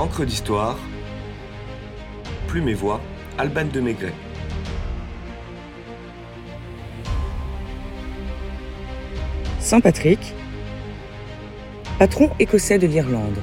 Encre 0.00 0.24
d'histoire, 0.24 0.78
Plume 2.48 2.70
et 2.70 2.74
Voix, 2.74 3.02
Alban 3.36 3.66
de 3.66 3.80
Maigret. 3.80 4.14
Saint 9.58 9.82
Patrick, 9.82 10.34
patron 11.98 12.30
écossais 12.38 12.78
de 12.78 12.86
l'Irlande. 12.86 13.42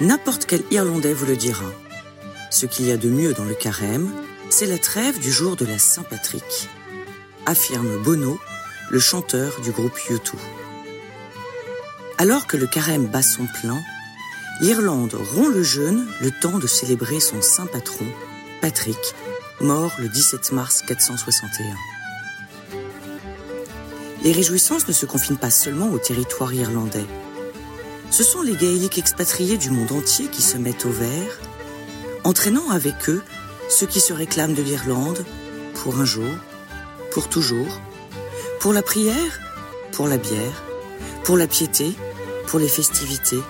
N'importe 0.00 0.46
quel 0.46 0.62
Irlandais 0.70 1.12
vous 1.12 1.26
le 1.26 1.36
dira. 1.36 1.64
Ce 2.50 2.66
qu'il 2.66 2.86
y 2.86 2.92
a 2.92 2.96
de 2.96 3.08
mieux 3.08 3.34
dans 3.34 3.44
le 3.44 3.54
carême, 3.54 4.08
c'est 4.48 4.66
la 4.66 4.78
trêve 4.78 5.18
du 5.18 5.32
jour 5.32 5.56
de 5.56 5.66
la 5.66 5.78
Saint-Patrick, 5.78 6.68
affirme 7.46 8.00
Bono, 8.04 8.38
le 8.90 9.00
chanteur 9.00 9.60
du 9.60 9.72
groupe 9.72 9.98
U2. 10.08 10.34
Alors 12.16 12.46
que 12.46 12.56
le 12.56 12.68
carême 12.68 13.06
bat 13.06 13.22
son 13.22 13.46
plein, 13.60 13.80
l'Irlande 14.60 15.14
rompt 15.14 15.52
le 15.52 15.64
jeûne 15.64 16.06
le 16.20 16.30
temps 16.30 16.58
de 16.58 16.68
célébrer 16.68 17.18
son 17.18 17.42
saint 17.42 17.66
patron, 17.66 18.06
Patrick, 18.60 19.14
mort 19.60 19.92
le 19.98 20.08
17 20.08 20.52
mars 20.52 20.82
461. 20.86 21.74
Les 24.22 24.32
réjouissances 24.32 24.86
ne 24.86 24.92
se 24.92 25.06
confinent 25.06 25.38
pas 25.38 25.50
seulement 25.50 25.90
au 25.90 25.98
territoire 25.98 26.54
irlandais. 26.54 27.06
Ce 28.10 28.24
sont 28.24 28.42
les 28.42 28.56
gaéliques 28.56 28.98
expatriés 28.98 29.58
du 29.58 29.70
monde 29.70 29.92
entier 29.92 30.26
qui 30.26 30.42
se 30.42 30.56
mettent 30.56 30.86
au 30.86 30.90
vert, 30.90 31.40
entraînant 32.24 32.70
avec 32.70 33.08
eux 33.08 33.22
ceux 33.68 33.86
qui 33.86 34.00
se 34.00 34.12
réclament 34.12 34.54
de 34.54 34.62
l'Irlande 34.62 35.24
pour 35.74 36.00
un 36.00 36.04
jour, 36.04 36.30
pour 37.12 37.28
toujours, 37.28 37.80
pour 38.60 38.72
la 38.72 38.82
prière, 38.82 39.40
pour 39.92 40.08
la 40.08 40.16
bière, 40.16 40.64
pour 41.24 41.36
la 41.36 41.46
piété, 41.46 41.94
pour 42.46 42.58
les 42.58 42.68
festivités, 42.68 43.40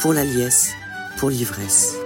pour 0.00 0.12
la 0.12 0.24
liesse, 0.24 0.70
pour 1.18 1.30
l'ivresse. 1.30 2.01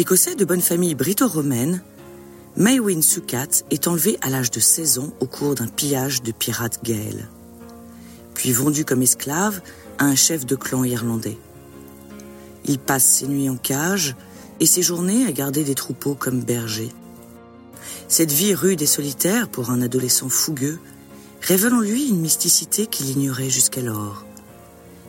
Écossais 0.00 0.34
de 0.34 0.46
bonne 0.46 0.62
famille 0.62 0.94
brito-romaine, 0.94 1.82
Maywin 2.56 3.02
Sukat 3.02 3.64
est 3.70 3.86
enlevé 3.86 4.16
à 4.22 4.30
l'âge 4.30 4.50
de 4.50 4.58
16 4.58 4.98
ans 4.98 5.12
au 5.20 5.26
cours 5.26 5.56
d'un 5.56 5.66
pillage 5.66 6.22
de 6.22 6.32
pirates 6.32 6.82
gaëls, 6.82 7.28
puis 8.32 8.50
vendu 8.50 8.86
comme 8.86 9.02
esclave 9.02 9.60
à 9.98 10.06
un 10.06 10.14
chef 10.14 10.46
de 10.46 10.56
clan 10.56 10.84
irlandais. 10.84 11.36
Il 12.64 12.78
passe 12.78 13.04
ses 13.04 13.26
nuits 13.26 13.50
en 13.50 13.58
cage 13.58 14.16
et 14.58 14.64
ses 14.64 14.80
journées 14.80 15.26
à 15.26 15.32
garder 15.32 15.64
des 15.64 15.74
troupeaux 15.74 16.14
comme 16.14 16.40
berger. 16.40 16.88
Cette 18.08 18.32
vie 18.32 18.54
rude 18.54 18.80
et 18.80 18.86
solitaire 18.86 19.50
pour 19.50 19.68
un 19.68 19.82
adolescent 19.82 20.30
fougueux 20.30 20.78
révèle 21.42 21.74
en 21.74 21.80
lui 21.80 22.08
une 22.08 22.22
mysticité 22.22 22.86
qu'il 22.86 23.10
ignorait 23.10 23.50
jusqu'alors. 23.50 24.24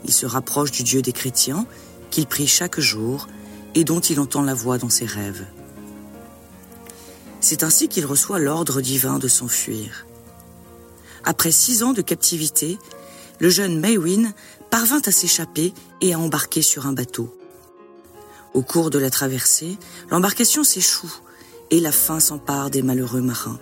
Il 0.04 0.12
se 0.12 0.26
rapproche 0.26 0.72
du 0.72 0.84
Dieu 0.84 1.02
des 1.02 1.14
chrétiens, 1.14 1.66
qu'il 2.10 2.28
prie 2.28 2.46
chaque 2.46 2.82
jour 2.82 3.30
et 3.76 3.84
dont 3.84 4.00
il 4.00 4.20
entend 4.20 4.42
la 4.42 4.54
voix 4.54 4.78
dans 4.78 4.90
ses 4.90 5.06
rêves. 5.06 5.46
C'est 7.40 7.64
ainsi 7.64 7.88
qu'il 7.88 8.06
reçoit 8.06 8.40
l'ordre 8.40 8.82
divin 8.82 9.18
de 9.18 9.28
s'enfuir. 9.28 10.06
Après 11.24 11.52
six 11.52 11.84
ans 11.84 11.94
de 11.94 12.02
captivité, 12.02 12.78
le 13.40 13.50
jeune 13.50 13.80
Maywin 13.80 14.34
parvint 14.70 15.02
à 15.06 15.12
s'échapper 15.12 15.74
et 16.02 16.14
à 16.14 16.20
embarquer 16.20 16.62
sur 16.62 16.86
un 16.88 16.94
bateau. 16.94 17.36
Au 18.54 18.62
cours 18.62 18.90
de 18.90 19.00
la 19.00 19.10
traversée, 19.10 19.78
l'embarcation 20.10 20.64
s'échoue 20.64 21.14
et 21.70 21.80
la 21.80 21.92
faim 21.92 22.20
s'empare 22.20 22.70
des 22.70 22.82
malheureux 22.82 23.22
marins. 23.22 23.60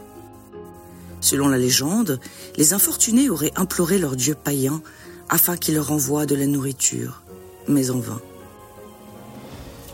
Selon 1.22 1.48
la 1.48 1.58
légende, 1.58 2.20
les 2.58 2.74
infortunés 2.74 3.30
auraient 3.30 3.54
imploré 3.56 3.98
leur 3.98 4.16
dieu 4.16 4.36
païen 4.36 4.82
afin 5.30 5.58
qu'il 5.58 5.76
leur 5.76 5.92
envoie 5.92 6.26
de 6.26 6.36
la 6.36 6.48
nourriture, 6.48 7.22
mais 7.68 7.92
en 7.92 8.00
vain. 8.00 8.22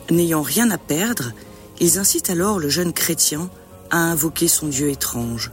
N'ayant 0.09 0.41
rien 0.41 0.69
à 0.69 0.77
perdre, 0.77 1.31
ils 1.79 1.97
incitent 1.97 2.29
alors 2.29 2.59
le 2.59 2.69
jeune 2.69 2.93
chrétien 2.93 3.49
à 3.89 3.97
invoquer 3.97 4.47
son 4.47 4.67
Dieu 4.67 4.89
étrange. 4.89 5.51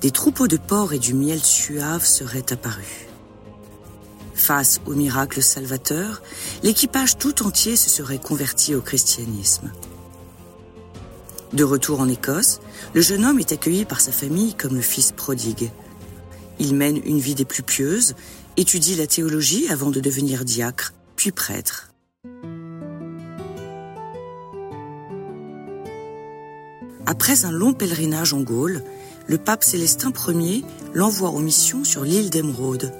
Des 0.00 0.10
troupeaux 0.10 0.48
de 0.48 0.56
porcs 0.56 0.92
et 0.92 0.98
du 0.98 1.14
miel 1.14 1.42
suave 1.42 2.04
seraient 2.04 2.52
apparus. 2.52 3.06
Face 4.34 4.80
au 4.86 4.94
miracle 4.94 5.42
salvateur, 5.42 6.22
l'équipage 6.62 7.18
tout 7.18 7.44
entier 7.44 7.76
se 7.76 7.90
serait 7.90 8.18
converti 8.18 8.74
au 8.74 8.80
christianisme. 8.80 9.72
De 11.52 11.64
retour 11.64 12.00
en 12.00 12.08
Écosse, 12.08 12.60
le 12.94 13.02
jeune 13.02 13.24
homme 13.24 13.38
est 13.38 13.52
accueilli 13.52 13.84
par 13.84 14.00
sa 14.00 14.10
famille 14.10 14.54
comme 14.54 14.74
le 14.74 14.80
fils 14.80 15.12
prodigue. 15.12 15.70
Il 16.58 16.74
mène 16.74 17.00
une 17.04 17.20
vie 17.20 17.34
des 17.34 17.44
plus 17.44 17.62
pieuses, 17.62 18.14
étudie 18.56 18.96
la 18.96 19.06
théologie 19.06 19.68
avant 19.70 19.90
de 19.90 20.00
devenir 20.00 20.44
diacre, 20.44 20.94
puis 21.14 21.30
prêtre. 21.30 21.91
Après 27.22 27.44
un 27.44 27.52
long 27.52 27.72
pèlerinage 27.72 28.34
en 28.34 28.40
Gaule, 28.40 28.82
le 29.28 29.38
pape 29.38 29.62
Célestin 29.62 30.12
Ier 30.26 30.64
l'envoie 30.92 31.28
en 31.28 31.38
mission 31.38 31.84
sur 31.84 32.02
l'île 32.02 32.30
d'Émeraude, 32.30 32.92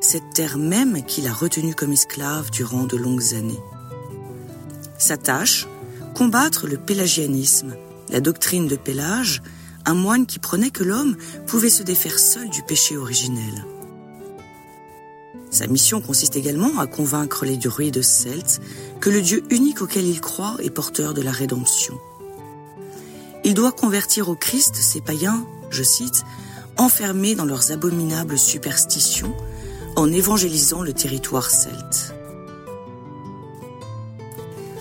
cette 0.00 0.34
terre 0.34 0.58
même 0.58 1.04
qu'il 1.04 1.28
a 1.28 1.32
retenue 1.32 1.72
comme 1.72 1.92
esclave 1.92 2.50
durant 2.50 2.86
de 2.86 2.96
longues 2.96 3.34
années. 3.34 3.60
Sa 4.98 5.16
tâche, 5.16 5.68
combattre 6.12 6.66
le 6.66 6.76
pélagianisme, 6.76 7.76
la 8.08 8.18
doctrine 8.18 8.66
de 8.66 8.74
Pélage, 8.74 9.42
un 9.84 9.94
moine 9.94 10.26
qui 10.26 10.40
prenait 10.40 10.70
que 10.70 10.82
l'homme 10.82 11.16
pouvait 11.46 11.70
se 11.70 11.84
défaire 11.84 12.18
seul 12.18 12.50
du 12.50 12.64
péché 12.64 12.96
originel. 12.96 13.64
Sa 15.52 15.68
mission 15.68 16.00
consiste 16.00 16.34
également 16.34 16.80
à 16.80 16.88
convaincre 16.88 17.44
les 17.44 17.58
druides 17.58 18.02
celtes 18.02 18.60
que 18.98 19.08
le 19.08 19.22
Dieu 19.22 19.44
unique 19.50 19.82
auquel 19.82 20.04
ils 20.04 20.20
croient 20.20 20.56
est 20.58 20.70
porteur 20.70 21.14
de 21.14 21.22
la 21.22 21.30
rédemption. 21.30 21.96
Il 23.46 23.54
doit 23.54 23.70
convertir 23.70 24.28
au 24.28 24.34
Christ 24.34 24.74
ces 24.74 25.00
païens, 25.00 25.46
je 25.70 25.84
cite, 25.84 26.24
enfermés 26.76 27.36
dans 27.36 27.44
leurs 27.44 27.70
abominables 27.70 28.36
superstitions 28.36 29.32
en 29.94 30.10
évangélisant 30.12 30.82
le 30.82 30.92
territoire 30.92 31.48
celte. 31.48 32.12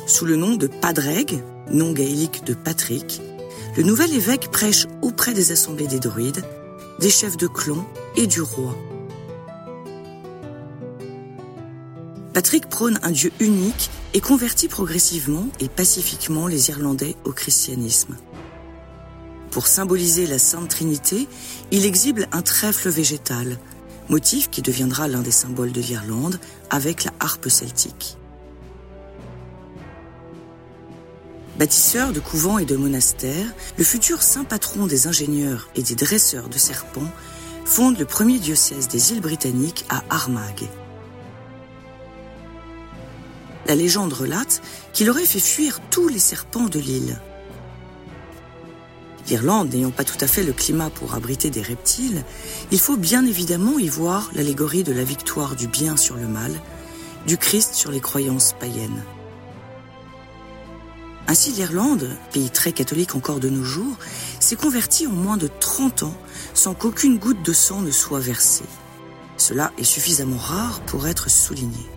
Sous 0.08 0.26
le 0.26 0.36
nom 0.36 0.56
de 0.56 0.66
Padreg, 0.66 1.44
nom 1.70 1.92
gaélique 1.92 2.44
de 2.44 2.56
Patrick, 2.56 3.22
le 3.78 3.84
nouvel 3.84 4.12
évêque 4.12 4.50
prêche 4.50 4.88
auprès 5.04 5.36
des 5.36 5.52
assemblées 5.52 5.86
des 5.86 6.00
druides, 6.00 6.44
des 7.00 7.12
chefs 7.12 7.38
de 7.38 7.46
clan 7.46 7.86
et 8.16 8.26
du 8.26 8.42
roi. 8.42 8.76
Patrick 12.34 12.68
prône 12.68 13.00
un 13.04 13.12
Dieu 13.12 13.32
unique 13.40 13.92
et 14.16 14.22
convertit 14.22 14.70
progressivement 14.70 15.46
et 15.60 15.70
pacifiquement 15.70 16.48
les 16.48 16.72
Irlandais 16.72 17.16
au 17.26 17.32
christianisme. 17.32 18.18
Pour 19.56 19.68
symboliser 19.68 20.28
la 20.28 20.38
Sainte 20.38 20.68
Trinité, 20.68 21.30
il 21.72 21.86
exhibe 21.86 22.20
un 22.34 22.42
trèfle 22.42 22.90
végétal, 22.90 23.58
motif 24.10 24.50
qui 24.50 24.62
deviendra 24.62 25.08
l'un 25.08 25.22
des 25.22 25.32
symboles 25.32 25.72
de 25.72 25.80
l'Irlande 25.80 26.42
avec 26.70 27.06
la 27.06 27.14
harpe 27.22 27.48
celtique. 27.48 28.18
Bâtisseur 31.58 32.12
de 32.12 32.20
couvents 32.20 32.58
et 32.58 32.66
de 32.66 32.76
monastères, 32.76 33.48
le 33.78 33.86
futur 33.86 34.24
saint 34.24 34.44
patron 34.44 34.88
des 34.88 35.08
ingénieurs 35.08 35.70
et 35.74 35.84
des 35.84 35.96
dresseurs 35.96 36.50
de 36.50 36.58
serpents 36.58 37.10
fonde 37.64 37.98
le 37.98 38.04
premier 38.04 38.40
diocèse 38.40 38.90
des 38.90 39.14
îles 39.14 39.22
britanniques 39.22 39.86
à 39.88 40.04
Armagh. 40.10 40.68
La 43.68 43.76
légende 43.76 44.12
relate 44.12 44.62
qu'il 44.92 45.10
aurait 45.10 45.24
fait 45.24 45.40
fuir 45.40 45.80
tous 45.92 46.10
les 46.10 46.20
serpents 46.20 46.68
de 46.68 46.80
l'île. 46.80 47.22
L'Irlande 49.28 49.74
n'ayant 49.74 49.92
pas 49.92 50.04
tout 50.04 50.18
à 50.22 50.28
fait 50.28 50.44
le 50.44 50.54
climat 50.54 50.90
pour 50.90 51.16
abriter 51.16 51.50
des 51.50 51.62
reptiles, 51.62 52.24
il 52.72 52.80
faut 52.80 52.98
bien 52.98 53.26
évidemment 53.26 53.80
y 53.80 53.88
voir 53.88 54.30
l'allégorie 54.36 54.84
de 54.84 54.94
la 54.94 55.04
victoire 55.04 55.56
du 55.56 55.68
bien 55.68 55.98
sur 55.98 56.16
le 56.16 56.28
mal, 56.28 56.52
du 57.26 57.38
Christ 57.38 57.74
sur 57.74 57.92
les 57.92 58.00
croyances 58.00 58.54
païennes. 58.60 59.04
Ainsi 61.28 61.52
l'Irlande, 61.54 62.08
pays 62.32 62.52
très 62.52 62.72
catholique 62.72 63.16
encore 63.16 63.40
de 63.40 63.50
nos 63.50 63.64
jours, 63.64 63.98
s'est 64.40 64.56
convertie 64.56 65.08
en 65.08 65.12
moins 65.12 65.38
de 65.38 65.50
30 65.60 66.04
ans 66.04 66.16
sans 66.54 66.76
qu'aucune 66.76 67.18
goutte 67.18 67.42
de 67.44 67.54
sang 67.54 67.82
ne 67.82 67.90
soit 67.90 68.20
versée. 68.20 68.66
Cela 69.38 69.72
est 69.80 69.84
suffisamment 69.84 70.38
rare 70.38 70.82
pour 70.82 71.08
être 71.08 71.32
souligné. 71.32 71.95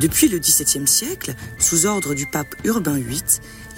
Depuis 0.00 0.28
le 0.28 0.38
XVIIe 0.38 0.86
siècle, 0.86 1.34
sous 1.58 1.86
ordre 1.86 2.14
du 2.14 2.26
pape 2.26 2.54
Urbain 2.64 2.98
VIII, 2.98 3.22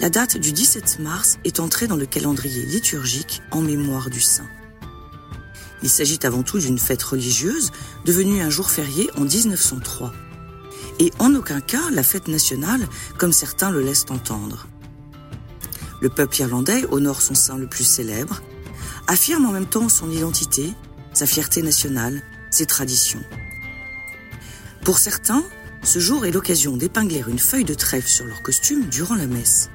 la 0.01 0.09
date 0.09 0.37
du 0.37 0.51
17 0.51 0.99
mars 0.99 1.39
est 1.45 1.61
entrée 1.61 1.87
dans 1.87 1.95
le 1.95 2.05
calendrier 2.05 2.65
liturgique 2.65 3.41
en 3.51 3.61
mémoire 3.61 4.09
du 4.09 4.19
saint. 4.19 4.49
Il 5.81 5.89
s'agit 5.89 6.19
avant 6.23 6.43
tout 6.43 6.59
d'une 6.59 6.77
fête 6.77 7.03
religieuse 7.03 7.71
devenue 8.03 8.41
un 8.41 8.49
jour 8.49 8.69
férié 8.69 9.09
en 9.17 9.21
1903. 9.21 10.11
Et 10.99 11.13
en 11.19 11.33
aucun 11.35 11.61
cas 11.61 11.89
la 11.91 12.03
fête 12.03 12.27
nationale 12.27 12.85
comme 13.17 13.31
certains 13.31 13.71
le 13.71 13.81
laissent 13.81 14.07
entendre. 14.09 14.67
Le 16.01 16.09
peuple 16.09 16.41
irlandais 16.41 16.83
honore 16.91 17.21
son 17.21 17.35
saint 17.35 17.57
le 17.57 17.67
plus 17.67 17.85
célèbre, 17.85 18.41
affirme 19.07 19.45
en 19.45 19.51
même 19.51 19.65
temps 19.67 19.87
son 19.87 20.11
identité, 20.11 20.73
sa 21.13 21.25
fierté 21.25 21.61
nationale, 21.61 22.21
ses 22.51 22.65
traditions. 22.65 23.23
Pour 24.83 24.97
certains, 24.97 25.43
ce 25.83 25.99
jour 25.99 26.25
est 26.25 26.31
l'occasion 26.31 26.77
d'épingler 26.77 27.23
une 27.27 27.39
feuille 27.39 27.63
de 27.63 27.73
trèfle 27.73 28.09
sur 28.09 28.25
leur 28.25 28.41
costume 28.41 28.89
durant 28.89 29.15
la 29.15 29.27
messe. 29.27 29.69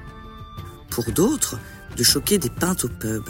Pour 0.89 1.11
d'autres, 1.11 1.59
de 1.97 2.03
choquer 2.03 2.37
des 2.37 2.49
pintes 2.49 2.85
au 2.85 2.89
pub. 2.89 3.23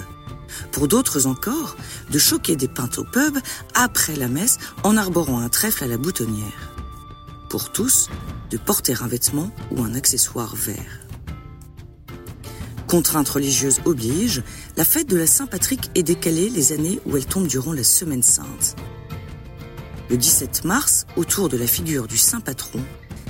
Pour 0.72 0.88
d'autres 0.88 1.25
encore, 1.25 1.75
de 2.12 2.19
choquer 2.19 2.56
des 2.56 2.68
pintes 2.68 2.98
au 2.98 3.04
pub 3.04 3.38
après 3.74 4.16
la 4.16 4.27
messe 4.27 4.57
en 4.83 4.98
arborant 4.98 5.39
un 5.39 5.50
trèfle 5.50 5.83
à 5.83 5.88
la 5.88 5.98
boutonnière. 5.98 6.74
Pour 7.50 7.72
tous, 7.72 8.10
de 8.51 8.57
porter 8.57 8.95
un 9.01 9.07
vêtement 9.07 9.51
ou 9.72 9.83
un 9.83 9.95
accessoire 9.95 10.56
vert. 10.56 11.01
Contrainte 12.88 13.30
religieuse 13.30 13.81
oblige, 13.86 14.44
la 14.77 14.86
fête 14.86 15.07
de 15.07 15.18
la 15.18 15.27
Saint-Patrick 15.27 15.89
est 15.95 16.04
décalée 16.04 16.50
les 16.50 16.72
années 16.72 17.00
où 17.06 17.18
elle 17.18 17.25
tombe 17.25 17.48
durant 17.48 17.74
la 17.74 17.83
Semaine 17.83 18.24
Sainte. 18.24 18.75
Le 20.09 20.17
17 20.17 20.65
mars, 20.65 21.07
autour 21.15 21.49
de 21.49 21.57
la 21.57 21.65
figure 21.65 22.07
du 22.07 22.17
saint 22.17 22.39
patron, 22.39 22.79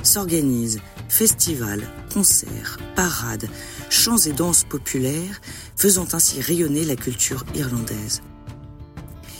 s'organisent 0.04 0.81
festivals, 1.07 1.88
concerts, 2.13 2.77
parades, 2.95 3.48
chants 3.89 4.18
et 4.18 4.33
danses 4.33 4.66
populaires, 4.66 5.42
faisant 5.77 6.07
ainsi 6.12 6.42
rayonner 6.42 6.83
la 6.83 6.95
culture 6.95 7.45
irlandaise. 7.56 8.22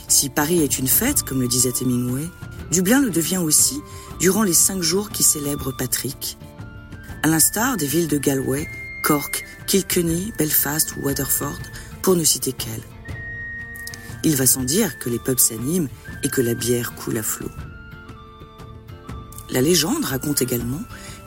Si 0.08 0.30
Paris 0.30 0.62
est 0.62 0.78
une 0.78 0.88
fête, 0.88 1.22
comme 1.24 1.42
le 1.42 1.48
disait 1.48 1.72
Hemingway, 1.80 2.28
Dublin 2.70 3.02
le 3.02 3.10
devient 3.10 3.38
aussi 3.38 3.80
durant 4.18 4.42
les 4.42 4.54
cinq 4.54 4.82
jours 4.82 5.10
qui 5.10 5.22
célèbrent 5.22 5.76
Patrick. 5.76 6.38
À 7.22 7.28
l'instar 7.28 7.76
des 7.76 7.86
villes 7.86 8.08
de 8.08 8.18
Galway, 8.18 8.66
Cork, 9.02 9.44
Kilkenny, 9.66 10.32
Belfast 10.38 10.96
ou 10.96 11.02
Waterford, 11.02 11.58
pour 12.02 12.16
ne 12.16 12.24
citer 12.24 12.52
qu'elles. 12.52 12.95
Il 14.26 14.34
va 14.34 14.44
sans 14.44 14.64
dire 14.64 14.98
que 14.98 15.08
les 15.08 15.20
pubs 15.20 15.38
s'animent 15.38 15.88
et 16.24 16.28
que 16.28 16.40
la 16.40 16.54
bière 16.54 16.96
coule 16.96 17.16
à 17.16 17.22
flot. 17.22 17.48
La 19.50 19.60
légende 19.60 20.04
raconte 20.04 20.42
également 20.42 20.80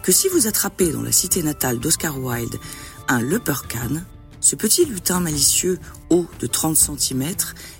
que 0.04 0.12
si 0.12 0.28
vous 0.28 0.48
attrapez 0.48 0.92
dans 0.92 1.02
la 1.02 1.14
cité 1.14 1.42
natale 1.42 1.80
d'Oscar 1.80 2.20
Wilde 2.20 2.60
un 3.08 3.22
leprechaun, 3.22 4.04
ce 4.42 4.58
petit 4.58 4.84
lutin 4.84 5.22
malicieux 5.22 5.80
haut 6.10 6.28
de 6.42 6.48
30 6.48 6.76
cm, 6.76 7.24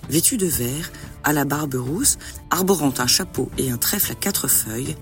vêtu 0.08 0.38
de 0.38 0.46
vert, 0.46 0.90
à 1.22 1.34
la 1.34 1.44
barbe 1.44 1.74
rousse, 1.74 2.16
arborant 2.48 2.94
un 2.96 3.06
chapeau 3.06 3.50
et 3.58 3.70
un 3.70 3.76
trèfle 3.76 4.12
à 4.12 4.14
quatre 4.14 4.48
feuilles, 4.48 4.96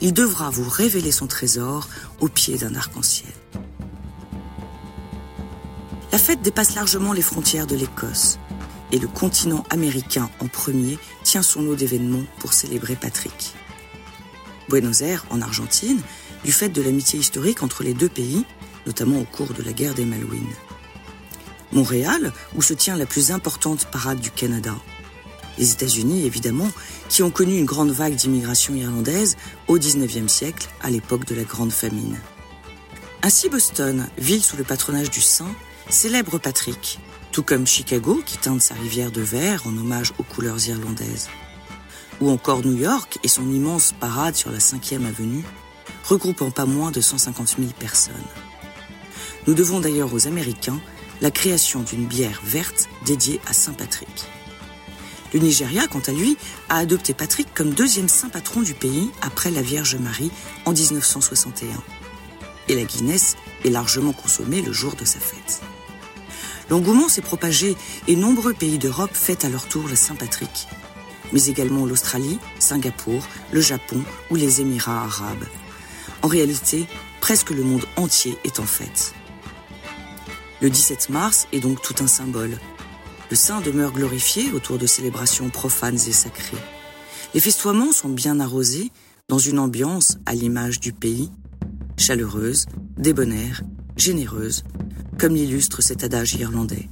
il 0.00 0.12
devra 0.12 0.50
vous 0.50 0.68
révéler 0.68 1.12
son 1.12 1.28
trésor 1.28 1.88
au 2.18 2.26
pied 2.26 2.58
d'un 2.58 2.74
arc-en-ciel. 2.74 3.32
La 6.10 6.18
fête 6.18 6.42
dépasse 6.42 6.74
largement 6.74 7.12
les 7.12 7.22
frontières 7.22 7.68
de 7.68 7.76
l'Écosse 7.76 8.40
et 8.92 8.98
le 8.98 9.08
continent 9.08 9.64
américain 9.70 10.30
en 10.40 10.46
premier 10.46 10.98
tient 11.22 11.42
son 11.42 11.62
lot 11.62 11.76
d'événements 11.76 12.24
pour 12.38 12.52
célébrer 12.52 12.96
Patrick. 12.96 13.54
Buenos 14.68 15.02
Aires, 15.02 15.26
en 15.30 15.40
Argentine, 15.40 16.00
du 16.44 16.52
fait 16.52 16.68
de 16.68 16.82
l'amitié 16.82 17.18
historique 17.18 17.62
entre 17.62 17.82
les 17.82 17.94
deux 17.94 18.08
pays, 18.08 18.44
notamment 18.86 19.20
au 19.20 19.24
cours 19.24 19.52
de 19.52 19.62
la 19.62 19.72
guerre 19.72 19.94
des 19.94 20.04
Malouines. 20.04 20.54
Montréal, 21.72 22.32
où 22.56 22.62
se 22.62 22.74
tient 22.74 22.96
la 22.96 23.06
plus 23.06 23.30
importante 23.30 23.86
parade 23.86 24.20
du 24.20 24.30
Canada. 24.30 24.74
Les 25.58 25.72
États-Unis, 25.72 26.24
évidemment, 26.24 26.70
qui 27.08 27.22
ont 27.22 27.30
connu 27.30 27.58
une 27.58 27.66
grande 27.66 27.90
vague 27.90 28.14
d'immigration 28.14 28.74
irlandaise 28.74 29.36
au 29.68 29.78
XIXe 29.78 30.32
siècle, 30.32 30.68
à 30.80 30.90
l'époque 30.90 31.26
de 31.26 31.34
la 31.34 31.44
Grande 31.44 31.72
Famine. 31.72 32.18
Ainsi 33.22 33.48
Boston, 33.48 34.06
ville 34.16 34.42
sous 34.42 34.56
le 34.56 34.64
patronage 34.64 35.10
du 35.10 35.20
saint, 35.20 35.54
célèbre 35.90 36.38
Patrick, 36.38 36.98
tout 37.32 37.42
comme 37.42 37.66
Chicago 37.66 38.22
qui 38.24 38.38
teinte 38.38 38.60
sa 38.60 38.74
rivière 38.74 39.10
de 39.10 39.20
vert 39.20 39.66
en 39.66 39.76
hommage 39.76 40.12
aux 40.18 40.22
couleurs 40.22 40.68
irlandaises. 40.68 41.28
Ou 42.20 42.30
encore 42.30 42.64
New 42.64 42.76
York 42.76 43.18
et 43.22 43.28
son 43.28 43.50
immense 43.50 43.94
parade 43.98 44.34
sur 44.34 44.50
la 44.50 44.58
5e 44.58 45.06
avenue, 45.06 45.44
regroupant 46.04 46.50
pas 46.50 46.66
moins 46.66 46.90
de 46.90 47.00
150 47.00 47.56
000 47.58 47.70
personnes. 47.78 48.14
Nous 49.46 49.54
devons 49.54 49.80
d'ailleurs 49.80 50.12
aux 50.12 50.26
Américains 50.26 50.80
la 51.20 51.30
création 51.30 51.82
d'une 51.82 52.06
bière 52.06 52.40
verte 52.44 52.88
dédiée 53.06 53.40
à 53.46 53.52
Saint 53.52 53.72
Patrick. 53.72 54.26
Le 55.32 55.38
Nigeria, 55.38 55.86
quant 55.86 56.02
à 56.06 56.12
lui, 56.12 56.36
a 56.68 56.78
adopté 56.78 57.14
Patrick 57.14 57.54
comme 57.54 57.70
deuxième 57.70 58.08
saint 58.08 58.28
patron 58.28 58.62
du 58.62 58.74
pays 58.74 59.10
après 59.22 59.50
la 59.50 59.62
Vierge 59.62 59.96
Marie 59.96 60.32
en 60.64 60.72
1961. 60.72 61.68
Et 62.68 62.74
la 62.74 62.82
Guinness 62.82 63.36
est 63.64 63.70
largement 63.70 64.12
consommée 64.12 64.60
le 64.60 64.72
jour 64.72 64.94
de 64.96 65.04
sa 65.04 65.20
fête. 65.20 65.62
L'engouement 66.70 67.08
s'est 67.08 67.20
propagé 67.20 67.76
et 68.06 68.14
nombreux 68.14 68.54
pays 68.54 68.78
d'Europe 68.78 69.10
fêtent 69.12 69.44
à 69.44 69.48
leur 69.48 69.66
tour 69.66 69.88
la 69.88 69.96
Saint-Patrick, 69.96 70.68
mais 71.32 71.46
également 71.46 71.84
l'Australie, 71.84 72.38
Singapour, 72.60 73.26
le 73.52 73.60
Japon 73.60 74.02
ou 74.30 74.36
les 74.36 74.60
Émirats 74.60 75.02
arabes. 75.02 75.44
En 76.22 76.28
réalité, 76.28 76.86
presque 77.20 77.50
le 77.50 77.64
monde 77.64 77.84
entier 77.96 78.38
est 78.44 78.60
en 78.60 78.64
fête. 78.64 79.14
Le 80.62 80.70
17 80.70 81.08
mars 81.08 81.48
est 81.52 81.60
donc 81.60 81.82
tout 81.82 81.94
un 82.04 82.06
symbole. 82.06 82.56
Le 83.30 83.36
saint 83.36 83.60
demeure 83.60 83.92
glorifié 83.92 84.52
autour 84.52 84.78
de 84.78 84.86
célébrations 84.86 85.50
profanes 85.50 85.96
et 85.96 86.12
sacrées. 86.12 86.56
Les 87.34 87.40
festoiements 87.40 87.92
sont 87.92 88.08
bien 88.08 88.38
arrosés, 88.38 88.92
dans 89.28 89.38
une 89.38 89.58
ambiance 89.58 90.18
à 90.26 90.34
l'image 90.34 90.80
du 90.80 90.92
pays, 90.92 91.30
chaleureuse, 91.96 92.66
débonnaire, 92.96 93.62
généreuse, 94.00 94.64
comme 95.18 95.34
l'illustre 95.34 95.82
cet 95.82 96.02
adage 96.02 96.34
irlandais. 96.34 96.88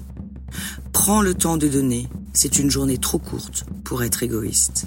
Prends 0.93 1.23
le 1.23 1.35
temps 1.35 1.57
de 1.57 1.67
donner, 1.67 2.07
c'est 2.33 2.59
une 2.59 2.71
journée 2.71 2.99
trop 2.99 3.19
courte 3.19 3.65
pour 3.85 4.03
être 4.03 4.23
égoïste. 4.23 4.87